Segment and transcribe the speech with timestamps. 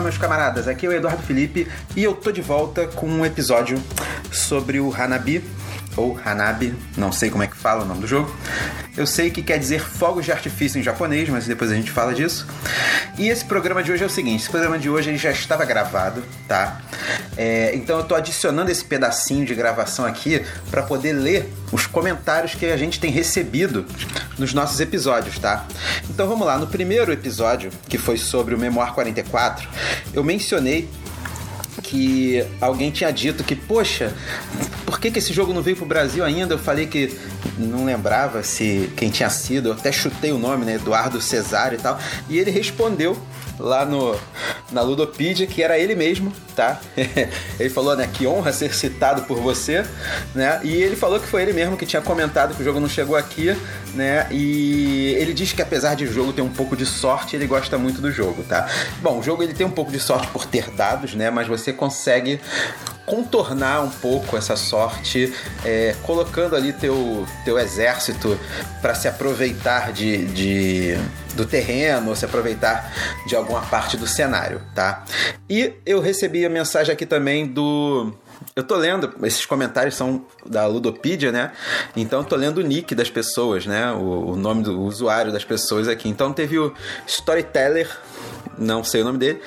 [0.00, 3.22] Fala, meus camaradas, aqui é o Eduardo Felipe e eu tô de volta com um
[3.22, 3.78] episódio
[4.32, 5.44] sobre o Hanabi,
[5.96, 8.34] ou Hanabi, não sei como é que fala o nome do jogo.
[8.96, 12.14] Eu sei que quer dizer fogos de artifício em japonês, mas depois a gente fala
[12.14, 12.46] disso.
[13.18, 15.64] E esse programa de hoje é o seguinte: esse programa de hoje ele já estava
[15.64, 16.80] gravado, tá?
[17.36, 22.54] É, então eu tô adicionando esse pedacinho de gravação aqui para poder ler os comentários
[22.54, 23.86] que a gente tem recebido
[24.38, 25.66] nos nossos episódios, tá?
[26.08, 29.68] Então vamos lá, no primeiro episódio, que foi sobre o Memoir 44,
[30.12, 30.88] eu mencionei
[31.90, 34.14] que alguém tinha dito que, poxa,
[34.86, 36.54] por que, que esse jogo não veio pro Brasil ainda?
[36.54, 37.18] Eu falei que
[37.58, 40.76] não lembrava se quem tinha sido, eu até chutei o nome, né?
[40.76, 41.98] Eduardo Cesário e tal.
[42.28, 43.20] E ele respondeu
[43.60, 44.16] lá no,
[44.72, 46.80] na Ludopedia, que era ele mesmo, tá?
[47.58, 49.84] ele falou, né, que honra ser citado por você,
[50.34, 50.60] né?
[50.62, 53.16] E ele falou que foi ele mesmo que tinha comentado que o jogo não chegou
[53.16, 53.56] aqui,
[53.94, 54.26] né?
[54.30, 57.76] E ele diz que apesar de o jogo ter um pouco de sorte, ele gosta
[57.76, 58.68] muito do jogo, tá?
[59.02, 61.30] Bom, o jogo ele tem um pouco de sorte por ter dados, né?
[61.30, 62.40] Mas você consegue
[63.10, 68.38] contornar um pouco essa sorte, é, colocando ali teu, teu exército
[68.80, 70.94] para se aproveitar de, de,
[71.34, 72.92] do terreno, ou se aproveitar
[73.26, 75.04] de alguma parte do cenário, tá?
[75.48, 78.14] E eu recebi a mensagem aqui também do
[78.56, 81.52] eu tô lendo, esses comentários são da Ludopedia, né?
[81.94, 83.92] Então eu tô lendo o nick das pessoas, né?
[83.92, 86.08] O, o nome do usuário das pessoas aqui.
[86.08, 86.72] Então teve o
[87.06, 87.88] Storyteller
[88.60, 89.40] não sei o nome dele.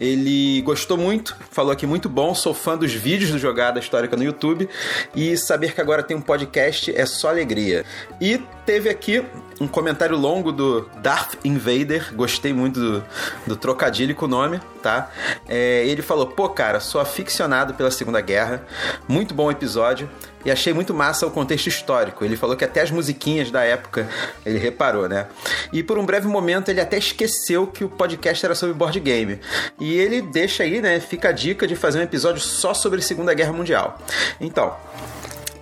[0.00, 4.22] Ele gostou muito, falou aqui muito bom, sou fã dos vídeos do Jogada Histórica no
[4.22, 4.68] YouTube
[5.14, 7.84] e saber que agora tem um podcast é só alegria.
[8.20, 9.24] E teve aqui
[9.60, 13.04] um comentário longo do Darth Invader, gostei muito do,
[13.46, 15.10] do trocadilho com o nome, tá?
[15.48, 18.66] É, ele falou: pô, cara, sou aficionado pela Segunda Guerra,
[19.08, 20.08] muito bom episódio
[20.44, 22.24] e achei muito massa o contexto histórico.
[22.24, 24.08] Ele falou que até as musiquinhas da época
[24.44, 25.26] ele reparou, né?
[25.72, 29.40] E por um breve momento ele até esqueceu que o podcast era sobre board game.
[29.78, 30.98] E ele deixa aí, né?
[30.98, 33.98] Fica a dica de fazer um episódio só sobre Segunda Guerra Mundial.
[34.40, 34.76] Então,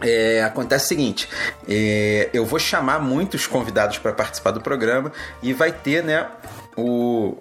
[0.01, 1.29] é, acontece o seguinte,
[1.69, 5.13] é, eu vou chamar muitos convidados para participar do programa
[5.43, 6.27] e vai ter, né,
[6.77, 7.37] o,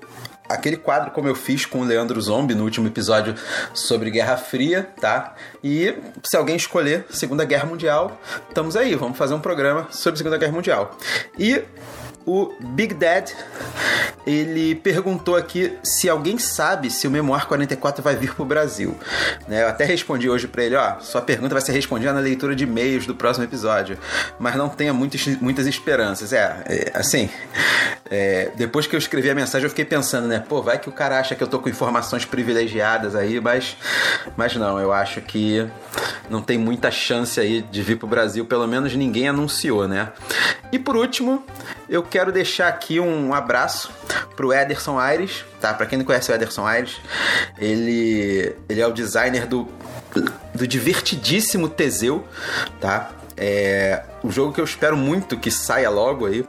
[0.50, 3.36] aquele quadro como eu fiz com o Leandro Zombie no último episódio
[3.74, 5.36] sobre Guerra Fria, tá?
[5.64, 10.38] E se alguém escolher Segunda Guerra Mundial, estamos aí, vamos fazer um programa sobre Segunda
[10.38, 10.97] Guerra Mundial.
[11.38, 11.64] E
[12.26, 13.31] o Big Dad,
[14.25, 18.96] ele perguntou aqui se alguém sabe se o Memoir 44 vai vir pro Brasil.
[19.47, 19.63] Né?
[19.63, 22.63] Eu até respondi hoje para ele, ó, sua pergunta vai ser respondida na leitura de
[22.63, 23.97] e-mails do próximo episódio,
[24.40, 26.34] mas não tenha muitas, muitas esperanças.
[26.34, 27.29] É, é assim,
[28.09, 30.91] é, depois que eu escrevi a mensagem eu fiquei pensando, né, pô, vai que o
[30.91, 33.78] cara acha que eu tô com informações privilegiadas aí, mas,
[34.35, 35.68] mas não, eu acho que
[36.29, 40.09] não tem muita chance aí de vir pro Brasil, pelo menos ninguém anunciou, né?
[40.72, 41.44] E por último,
[41.88, 43.91] eu quero deixar aqui um abraço
[44.39, 45.73] pro Ederson Aires, tá?
[45.73, 46.95] Para quem não conhece o Ederson Aires,
[47.57, 49.67] ele, ele é o designer do,
[50.55, 52.25] do divertidíssimo Teseu,
[52.79, 53.11] tá?
[53.35, 56.45] É um jogo que eu espero muito que saia logo aí.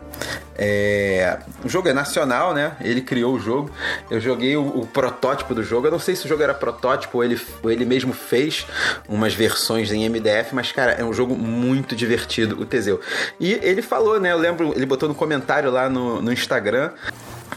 [0.56, 2.76] É, o jogo é nacional, né?
[2.80, 3.72] Ele criou o jogo.
[4.08, 5.88] Eu joguei o, o, protótipo do jogo.
[5.88, 8.66] Eu não sei se o jogo era protótipo ou ele, ou ele mesmo fez
[9.08, 13.00] umas versões em MDF, mas, cara, é um jogo muito divertido, o Teseu.
[13.38, 14.30] E ele falou, né?
[14.30, 16.92] Eu lembro, ele botou no comentário lá no, no Instagram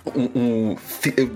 [0.06, 0.78] um, um,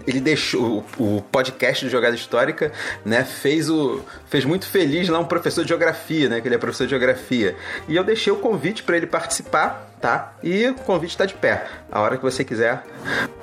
[0.06, 2.72] ele deixou o, o, podcast de jogada histórica,
[3.06, 3.24] né?
[3.24, 6.42] Fez o fez muito feliz lá um professor de geografia, né?
[6.42, 7.56] Que ele é professor de geografia.
[7.88, 10.34] E eu deixei o convite para ele participar, tá?
[10.44, 11.66] E o convite está de pé.
[11.92, 12.84] A hora que você quiser,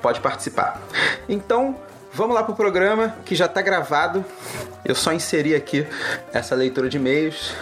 [0.01, 0.81] pode participar.
[1.27, 1.75] Então,
[2.15, 4.23] Vamos lá pro programa que já está gravado.
[4.85, 5.85] Eu só inseri aqui
[6.31, 7.53] essa leitura de e-mails.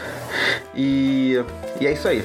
[0.75, 1.43] E,
[1.81, 2.23] e é isso aí.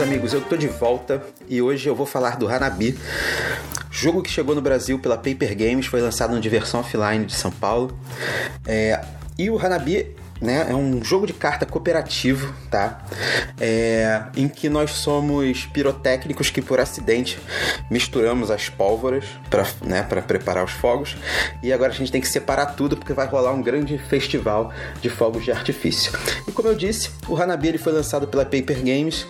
[0.00, 2.98] Amigos, eu tô de volta e hoje eu vou falar do Hanabi,
[3.90, 7.50] jogo que chegou no Brasil pela Paper Games, foi lançado no Diversão Offline de São
[7.50, 7.96] Paulo.
[8.66, 9.04] É,
[9.38, 10.66] e o Hanabi né?
[10.70, 13.04] É um jogo de carta cooperativo, tá?
[13.60, 17.38] É, em que nós somos pirotécnicos que por acidente
[17.90, 21.16] misturamos as pólvoras para né, preparar os fogos
[21.62, 25.10] e agora a gente tem que separar tudo porque vai rolar um grande festival de
[25.10, 26.12] fogos de artifício.
[26.48, 29.26] E como eu disse, o Hanabi ele foi lançado pela Paper Games,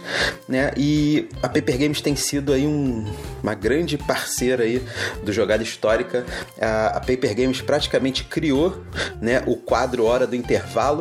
[0.48, 0.70] né?
[0.76, 3.04] E a Paper Games tem sido aí um,
[3.42, 4.82] uma grande parceira aí
[5.24, 6.24] do jogada histórica.
[6.60, 8.82] A, a Paper Games praticamente criou,
[9.20, 10.99] né, o quadro hora do intervalo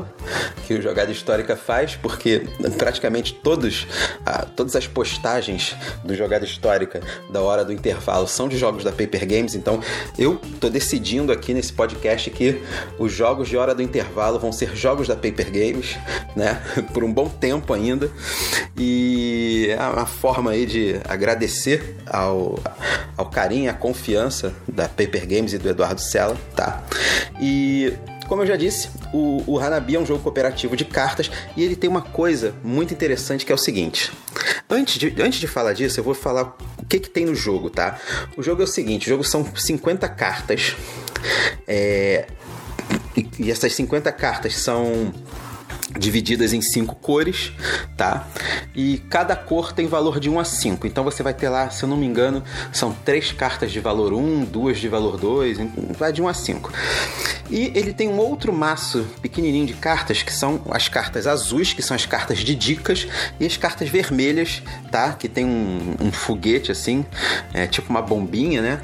[0.67, 2.43] que o Jogada Histórica faz, porque
[2.77, 3.87] praticamente todos,
[4.25, 8.91] ah, todas as postagens do Jogada Histórica da hora do intervalo são de jogos da
[8.91, 9.79] Paper Games, então
[10.17, 12.61] eu tô decidindo aqui nesse podcast que
[12.97, 15.97] os jogos de hora do intervalo vão ser jogos da Paper Games,
[16.35, 16.61] né?
[16.93, 18.09] Por um bom tempo ainda.
[18.77, 22.59] E é uma forma aí de agradecer ao,
[23.17, 26.83] ao carinho à confiança da Paper Games e do Eduardo Sela, tá?
[27.41, 27.93] E
[28.29, 31.75] como eu já disse, o, o Hanabi é um jogo cooperativo de cartas e ele
[31.75, 34.11] tem uma coisa muito interessante que é o seguinte.
[34.69, 37.71] Antes de, antes de falar disso, eu vou falar o que, que tem no jogo,
[37.71, 37.99] tá?
[38.37, 40.75] O jogo é o seguinte: o jogo são 50 cartas.
[41.67, 42.27] É,
[43.17, 45.11] e, essas 50 cartas são
[45.97, 47.51] divididas em cinco cores,
[47.97, 48.27] tá?
[48.75, 50.85] E cada cor tem valor de 1 a 5.
[50.85, 54.13] Então você vai ter lá, se eu não me engano, são três cartas de valor
[54.13, 55.57] 1, duas de valor 2,
[55.97, 56.71] vai de 1 a 5.
[57.49, 61.81] E ele tem um outro maço pequenininho de cartas, que são as cartas azuis, que
[61.81, 63.07] são as cartas de dicas,
[63.39, 65.13] e as cartas vermelhas, tá?
[65.13, 67.03] Que tem um, um foguete assim,
[67.53, 68.81] é, tipo uma bombinha, né?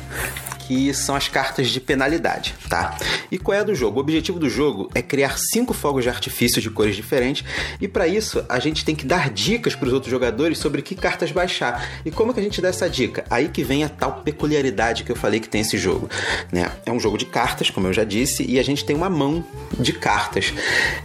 [0.68, 2.98] Que são as cartas de penalidade, tá?
[3.32, 3.98] E qual é do jogo?
[3.98, 7.46] O objetivo do jogo é criar cinco fogos de artifício de cores diferentes
[7.80, 10.96] e para isso a gente tem que dar dicas para os outros jogadores sobre que
[10.96, 12.02] cartas baixar.
[12.06, 13.24] E como que a gente dá essa dica?
[13.30, 16.10] Aí que vem a tal peculiaridade que eu falei que tem esse jogo,
[16.52, 16.72] né?
[16.86, 19.46] É um jogo de cartas, como eu já disse, e a gente tem uma mão
[19.80, 20.54] de cartas.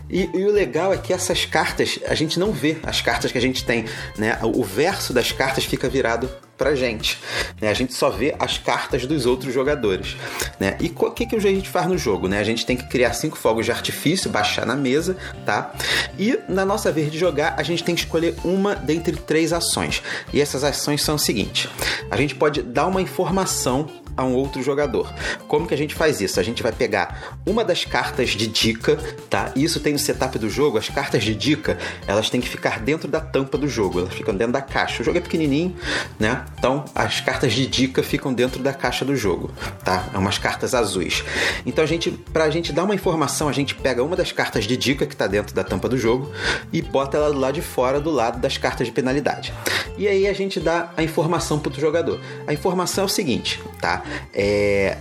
[0.09, 3.39] E, e o legal é que essas cartas a gente não vê as cartas que
[3.39, 3.85] a gente tem,
[4.17, 4.39] né?
[4.43, 6.31] O verso das cartas fica virado
[6.61, 7.19] pra gente.
[7.59, 7.71] Né?
[7.71, 10.15] A gente só vê as cartas dos outros jogadores.
[10.61, 10.77] Né?
[10.79, 12.29] E o que, que a gente faz no jogo?
[12.29, 12.39] Né?
[12.39, 15.17] A gente tem que criar cinco fogos de artifício, baixar na mesa,
[15.47, 15.73] tá?
[16.19, 20.03] E na nossa vez de jogar, a gente tem que escolher uma dentre três ações.
[20.35, 21.67] E essas ações são o seguinte:
[22.11, 25.13] a gente pode dar uma informação a um outro jogador.
[25.49, 26.41] Como que a gente faz isso?
[26.41, 28.97] A gente vai pegar uma das cartas de dica,
[29.29, 29.53] tá?
[29.57, 33.09] Isso tem no setup do jogo, as cartas de dica, elas têm que ficar dentro
[33.09, 35.03] da tampa do jogo, elas ficam dentro da caixa.
[35.03, 35.75] O jogo é pequenininho,
[36.19, 36.45] né?
[36.59, 39.51] Então, as cartas de dica ficam dentro da caixa do jogo,
[39.85, 40.09] tá?
[40.13, 41.25] É umas cartas azuis.
[41.65, 44.77] Então, a gente pra gente dar uma informação, a gente pega uma das cartas de
[44.77, 46.31] dica que tá dentro da tampa do jogo
[46.73, 49.53] e bota ela do lado de fora do lado das cartas de penalidade.
[49.97, 52.21] E aí a gente dá a informação pro jogador.
[52.47, 54.00] A informação é o seguinte, tá?
[54.35, 54.97] É,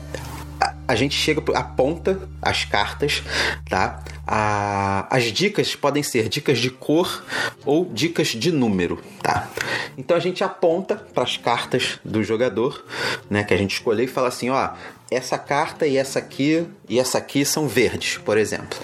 [0.87, 3.23] a, gente chega, aponta as cartas,
[3.69, 4.03] tá?
[4.27, 7.23] A, as dicas podem ser dicas de cor
[7.65, 9.49] ou dicas de número, tá?
[9.97, 12.85] Então a gente aponta para as cartas do jogador,
[13.29, 14.71] né, que a gente escolheu e fala assim, ó,
[15.11, 18.77] essa carta e essa aqui e essa aqui são verdes, por exemplo.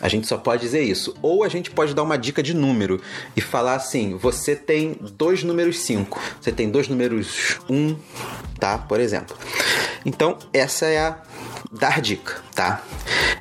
[0.00, 1.14] A gente só pode dizer isso.
[1.22, 3.00] Ou a gente pode dar uma dica de número
[3.34, 7.96] e falar assim: você tem dois números 5, você tem dois números 1, um,
[8.58, 8.76] tá?
[8.76, 9.36] Por exemplo.
[10.04, 11.16] Então, essa é a
[11.70, 12.82] dar dica, tá?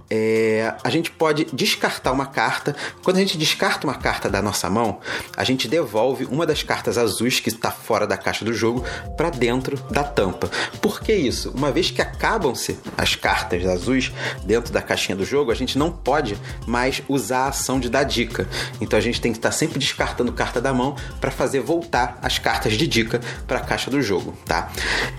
[0.10, 2.76] É, a gente pode descartar uma carta.
[3.04, 5.00] Quando a gente descarta uma carta da nossa mão,
[5.38, 8.84] a gente devolve uma das cartas azuis que está fora da caixa do jogo
[9.16, 10.50] para dentro da tampa.
[10.82, 11.52] Por que isso?
[11.52, 14.12] Uma vez que acabam-se as cartas azuis
[14.44, 16.38] dentro da caixinha do jogo, a gente não pode
[16.68, 18.48] mais usar a ação de dar dica.
[18.82, 22.38] Então a gente tem que estar sempre descartando carta da mão para fazer voltar as
[22.38, 24.72] cartas de dica para a caixa do jogo, tá?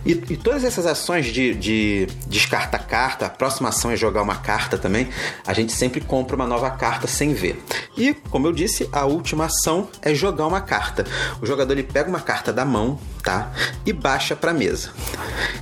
[0.04, 4.22] E, e todas essas ações de, de descartar carta carta, a próxima ação é jogar
[4.22, 5.08] uma carta também,
[5.46, 7.62] a gente sempre compra uma nova carta sem ver.
[7.96, 11.04] E, como eu disse, a última ação é jogar uma carta.
[11.40, 13.50] O jogador ele pega uma carta da mão, tá?
[13.84, 14.90] E baixa para a mesa.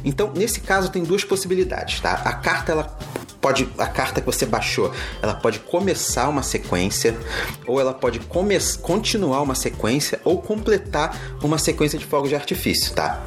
[0.05, 2.21] Então, nesse caso tem duas possibilidades, tá?
[2.25, 2.99] A carta ela
[3.41, 4.93] pode a carta que você baixou,
[5.23, 7.17] ela pode começar uma sequência
[7.67, 12.93] ou ela pode come continuar uma sequência ou completar uma sequência de fogos de artifício,
[12.93, 13.23] tá?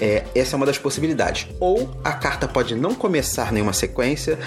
[0.00, 1.48] É, essa é uma das possibilidades.
[1.58, 4.38] Ou a carta pode não começar nenhuma sequência,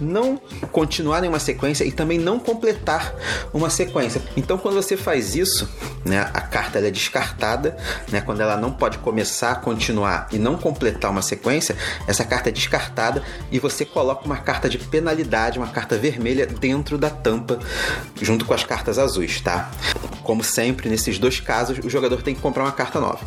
[0.00, 0.40] não
[0.72, 3.14] continuar nenhuma sequência e também não completar
[3.52, 4.22] uma sequência.
[4.36, 5.68] Então, quando você faz isso,
[6.04, 7.76] né, a carta é descartada,
[8.10, 12.52] né, quando ela não pode começar, continuar e não completar uma sequência, essa carta é
[12.52, 17.58] descartada e você coloca uma carta carta de penalidade, uma carta vermelha dentro da tampa,
[18.22, 19.68] junto com as cartas azuis, tá?
[20.22, 23.18] Como sempre, nesses dois casos, o jogador tem que comprar uma carta nova.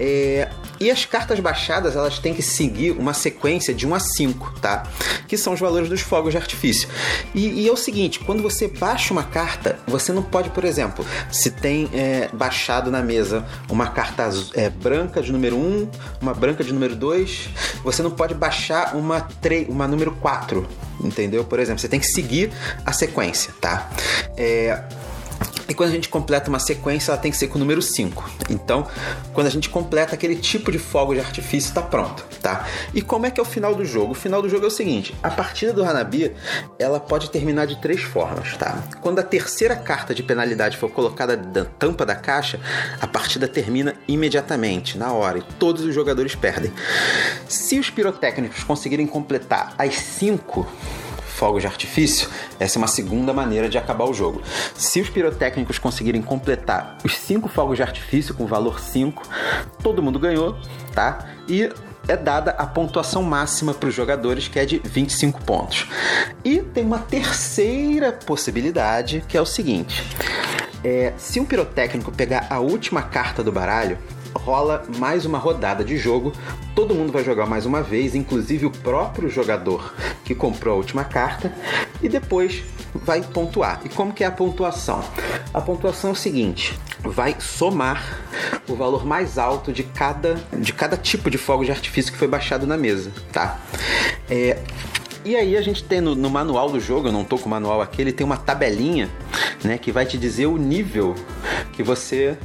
[0.00, 0.48] É,
[0.80, 4.84] e as cartas baixadas, elas têm que seguir uma sequência de 1 a 5, tá?
[5.26, 6.88] Que são os valores dos fogos de artifício.
[7.34, 11.04] E, e é o seguinte, quando você baixa uma carta, você não pode, por exemplo,
[11.30, 15.90] se tem é, baixado na mesa uma carta é, branca de número 1,
[16.20, 17.48] uma branca de número 2,
[17.82, 20.66] você não pode baixar uma, 3, uma número 4 4,
[21.02, 21.44] entendeu?
[21.44, 22.52] Por exemplo, você tem que seguir
[22.84, 23.90] a sequência, tá?
[24.36, 24.82] É,
[25.68, 28.30] E quando a gente completa uma sequência, ela tem que ser com o número 5.
[28.50, 28.86] Então,
[29.32, 32.66] quando a gente completa aquele tipo de fogo de artifício, está pronto, tá?
[32.94, 34.12] E como é que é o final do jogo?
[34.12, 36.32] O final do jogo é o seguinte: a partida do Hanabi,
[36.78, 38.84] ela pode terminar de três formas, tá?
[39.00, 42.60] Quando a terceira carta de penalidade for colocada na tampa da caixa,
[43.00, 46.72] a partida termina imediatamente, na hora, e todos os jogadores perdem.
[47.48, 50.66] Se os pirotécnicos conseguirem completar as cinco
[51.36, 52.28] fogos de artifício,
[52.58, 54.42] essa é uma segunda maneira de acabar o jogo.
[54.74, 59.22] Se os pirotécnicos conseguirem completar os cinco fogos de artifício com valor 5,
[59.82, 60.56] todo mundo ganhou,
[60.94, 61.26] tá?
[61.46, 61.70] E
[62.08, 65.88] é dada a pontuação máxima para os jogadores, que é de 25 pontos.
[66.44, 70.02] E tem uma terceira possibilidade, que é o seguinte:
[70.84, 73.98] é, se um pirotécnico pegar a última carta do baralho,
[74.36, 76.32] rola mais uma rodada de jogo.
[76.74, 81.04] Todo mundo vai jogar mais uma vez, inclusive o próprio jogador que comprou a última
[81.04, 81.54] carta,
[82.02, 82.62] e depois
[82.94, 83.80] vai pontuar.
[83.84, 85.02] E como que é a pontuação?
[85.52, 88.20] A pontuação é o seguinte: vai somar
[88.68, 92.28] o valor mais alto de cada, de cada tipo de fogo de artifício que foi
[92.28, 93.58] baixado na mesa, tá?
[94.28, 94.58] É,
[95.24, 97.50] e aí a gente tem no, no, manual do jogo, eu não tô com o
[97.50, 99.10] manual aqui, ele tem uma tabelinha,
[99.64, 101.16] né, que vai te dizer o nível
[101.72, 102.38] que você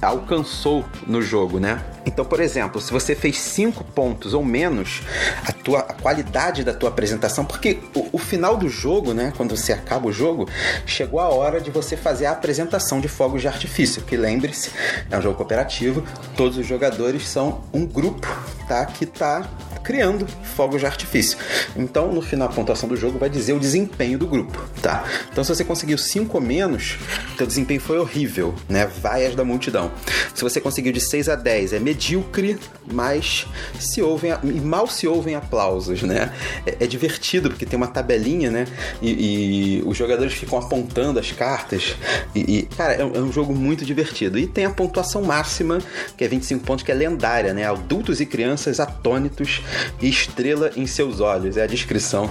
[0.00, 1.84] alcançou no jogo, né?
[2.06, 5.02] Então, por exemplo, se você fez 5 pontos ou menos,
[5.46, 9.56] a, tua, a qualidade da tua apresentação, porque o, o, final do jogo, né, quando
[9.56, 10.48] você acaba o jogo,
[10.86, 14.70] chegou a hora de você fazer a apresentação de fogos de artifício, que lembre-se,
[15.10, 16.02] é um jogo cooperativo,
[16.36, 18.26] todos os jogadores são um grupo,
[18.66, 19.48] tá, que tá
[19.88, 21.38] criando fogos de artifício.
[21.74, 25.02] Então, no final, a pontuação do jogo vai dizer o desempenho do grupo, tá?
[25.32, 26.98] Então, se você conseguiu 5 ou menos,
[27.38, 28.86] teu desempenho foi horrível, né?
[29.00, 29.90] Vaias da multidão.
[30.34, 32.58] Se você conseguiu de 6 a 10, é medíocre,
[32.92, 33.46] mas
[33.80, 36.34] se ouvem, e mal se ouvem aplausos, né?
[36.66, 38.66] É, é divertido, porque tem uma tabelinha, né?
[39.00, 41.96] E, e, os jogadores ficam apontando as cartas.
[42.34, 44.38] E, e cara, é um, é um jogo muito divertido.
[44.38, 45.78] E tem a pontuação máxima,
[46.14, 47.64] que é 25 pontos, que é lendária, né?
[47.64, 49.62] Adultos e crianças atônitos
[50.00, 51.56] estrela em seus olhos.
[51.56, 52.30] É a descrição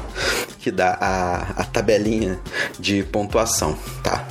[0.59, 2.39] que dá a, a tabelinha
[2.79, 4.27] de pontuação, tá?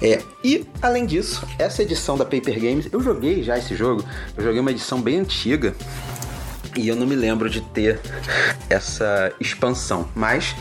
[0.00, 4.04] É, e além disso, essa edição da Paper Games, eu joguei já esse jogo,
[4.36, 5.74] eu joguei uma edição bem antiga
[6.76, 8.00] e eu não me lembro de ter
[8.70, 10.08] essa expansão.
[10.14, 10.54] Mas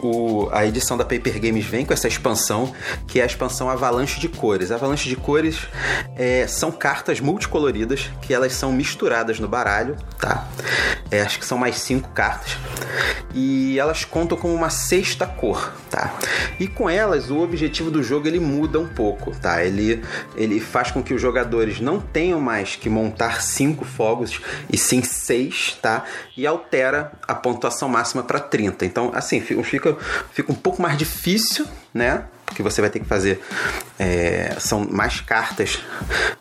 [0.00, 2.72] o, a edição da Paper Games vem com essa expansão,
[3.06, 4.70] que é a expansão Avalanche de Cores.
[4.70, 5.58] Avalanche de Cores
[6.16, 10.48] é, são cartas multicoloridas que elas são misturadas no baralho, tá?
[11.10, 12.56] É, acho que são mais cinco cartas.
[13.34, 16.14] E elas contam com uma sexta cor, tá?
[16.58, 19.64] E com elas o objetivo do jogo ele muda um pouco, tá?
[19.64, 20.02] Ele,
[20.36, 24.40] ele faz com que os jogadores não tenham mais que montar cinco fogos
[24.72, 26.04] e sim seis 6, tá?
[26.36, 28.84] E altera a pontuação máxima para 30.
[28.84, 29.96] Então, assim, fica,
[30.32, 32.24] fica um pouco mais difícil, né?
[32.50, 33.40] Porque você vai ter que fazer.
[33.98, 35.78] É, são mais cartas,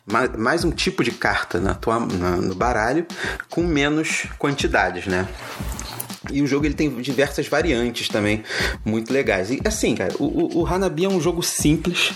[0.06, 3.06] mais, mais, um tipo de carta na tua, na, no baralho,
[3.50, 5.28] com menos quantidades, né?
[6.32, 8.44] E o jogo ele tem diversas variantes também
[8.84, 9.50] muito legais.
[9.52, 12.12] E assim, cara, o, o, Hanabi é um jogo simples,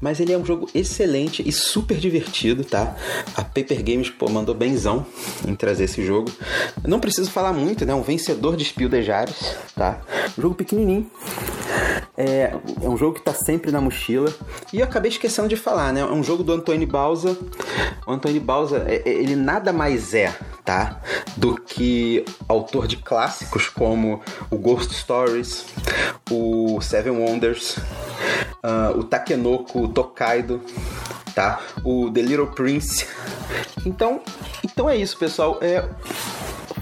[0.00, 2.96] mas ele é um jogo excelente e super divertido, tá?
[3.36, 5.06] A Paper Games, pô, mandou benzão
[5.46, 6.30] em trazer esse jogo.
[6.86, 7.94] não preciso falar muito, né?
[7.94, 8.90] Um vencedor de Spiel
[9.74, 10.00] tá?
[10.38, 11.10] Um jogo pequenininho.
[12.16, 14.32] É, é um jogo que tá sempre na mochila.
[14.72, 16.00] E eu acabei esquecendo de falar, né?
[16.00, 17.36] É um jogo do Antônio Bausa.
[18.06, 21.00] O Antônio Bausa, é, é, ele nada mais é, tá?
[21.36, 25.66] Do que autor de clássicos como o Ghost Stories,
[26.30, 30.62] o Seven Wonders, uh, o Takenoko Tokaido,
[31.34, 31.60] tá?
[31.84, 33.06] O The Little Prince.
[33.84, 34.20] Então,
[34.64, 35.58] então é isso, pessoal.
[35.60, 35.84] É,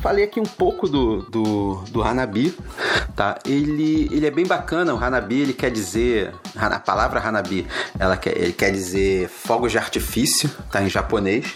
[0.05, 2.55] falei aqui um pouco do, do, do Hanabi,
[3.17, 3.39] tá?
[3.47, 7.67] Ele, ele é bem bacana, o Hanabi, ele quer dizer, a palavra Hanabi,
[7.99, 10.83] ela quer, ele quer dizer fogos de artifício, tá?
[10.83, 11.55] Em japonês.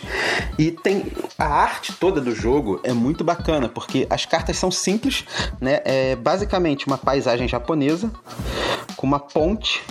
[0.58, 5.26] E tem a arte toda do jogo é muito bacana, porque as cartas são simples,
[5.60, 5.82] né?
[5.84, 8.10] É basicamente uma paisagem japonesa
[8.96, 9.84] com uma ponte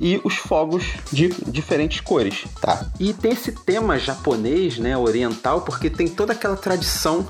[0.00, 2.86] e os fogos de diferentes cores, tá?
[2.98, 7.26] E tem esse tema japonês, né, oriental, porque tem toda aquela tradição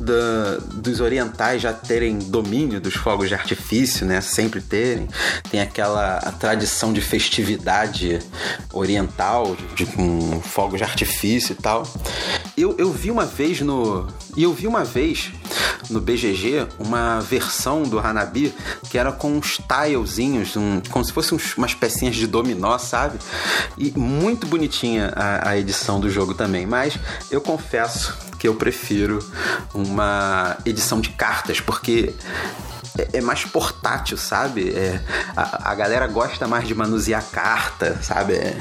[0.00, 5.08] da, dos orientais já terem domínio dos fogos de artifício, né, sempre terem.
[5.50, 8.18] Tem aquela tradição de festividade
[8.72, 11.84] oriental, de, com fogos de artifício e tal.
[12.56, 14.06] Eu, eu vi uma vez no.
[14.36, 15.32] E eu vi uma vez
[15.90, 18.54] no BGG uma versão do Hanabi
[18.90, 23.18] que era com uns tilezinhos, um, como se fossem umas pecinhas de dominó, sabe?
[23.76, 26.64] E muito bonitinha a, a edição do jogo também.
[26.64, 26.98] Mas
[27.30, 29.18] eu confesso que eu prefiro
[29.74, 32.14] uma edição de cartas, porque
[32.98, 34.70] é, é mais portátil, sabe?
[34.70, 35.00] É,
[35.36, 38.34] a, a, galera gosta mais de manusear carta, sabe?
[38.34, 38.56] É,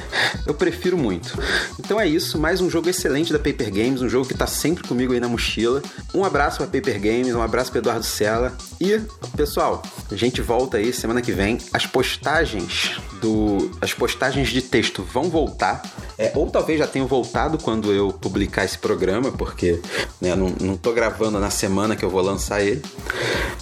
[0.45, 1.37] eu prefiro muito.
[1.79, 4.87] Então é isso, mais um jogo excelente da Paper Games, um jogo que tá sempre
[4.87, 5.81] comigo aí na mochila.
[6.13, 8.53] Um abraço pra Paper Games, um abraço pro Eduardo Sela.
[8.79, 8.99] E,
[9.35, 11.59] pessoal, a gente volta aí semana que vem.
[11.71, 13.71] As postagens do.
[13.81, 15.81] As postagens de texto vão voltar.
[16.17, 19.79] É, ou talvez já tenham voltado quando eu publicar esse programa, porque
[20.21, 22.83] né, não, não tô gravando na semana que eu vou lançar ele.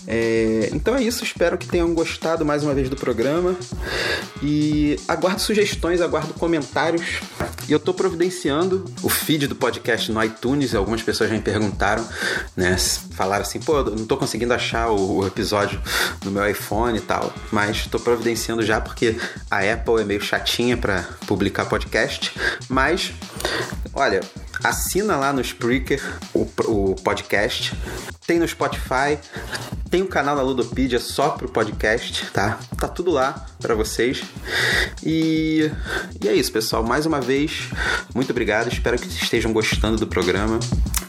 [0.08, 3.56] É, então é isso, espero que tenham gostado mais uma vez do programa.
[4.42, 7.20] E aguardo sugestões, aguardo comentários.
[7.68, 10.74] E eu tô providenciando o feed do podcast no iTunes.
[10.74, 12.08] Algumas pessoas já me perguntaram,
[12.56, 12.78] né?
[13.12, 15.80] Falaram assim, pô, não tô conseguindo achar o, episódio
[16.26, 17.32] no meu iPhone e tal.
[17.52, 19.18] Mas tô providenciando já porque
[19.50, 22.34] a Apple é meio chatinha para publicar podcast.
[22.68, 23.14] Mas,
[23.94, 24.22] olha,
[24.64, 26.02] assina lá no Spreaker
[26.34, 27.74] o, o podcast.
[28.26, 29.18] Tem no Spotify,
[29.90, 32.60] tem um canal na Ludopedia só pro podcast, tá?
[32.78, 34.24] Tá tudo lá para vocês.
[35.04, 35.70] E,
[36.24, 36.84] e é isso, pessoal.
[36.84, 37.70] Mais uma vez,
[38.14, 38.72] muito obrigado.
[38.72, 40.60] Espero que estejam gostando do programa.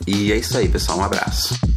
[0.07, 0.99] E é isso aí, pessoal.
[0.99, 1.72] Um abraço.